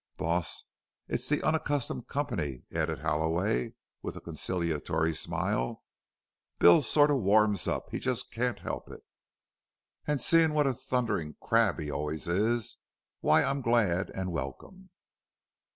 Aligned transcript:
"Boss, 0.17 0.63
it's 1.07 1.29
the 1.29 1.41
onaccustomed 1.43 2.07
company," 2.07 2.63
added 2.73 2.97
Halloway, 2.97 3.75
with 4.01 4.15
a 4.17 4.21
conciliatory 4.21 5.13
smile. 5.13 5.83
"Bill 6.59 6.81
sort 6.81 7.11
of 7.11 7.17
warms 7.17 7.67
up. 7.67 7.91
He 7.91 7.99
jest 7.99 8.31
can't 8.31 8.57
help 8.57 8.89
it. 8.89 9.03
An' 10.07 10.17
seein' 10.17 10.55
what 10.55 10.65
a 10.65 10.73
thunderin' 10.73 11.35
crab 11.39 11.79
he 11.79 11.91
always 11.91 12.27
is, 12.27 12.77
why 13.19 13.43
I'm 13.43 13.61
glad 13.61 14.09
an' 14.15 14.31
welcome." 14.31 14.89